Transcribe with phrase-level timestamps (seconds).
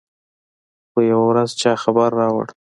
[0.91, 2.47] خو يوه ورځ چا خبر راوړ.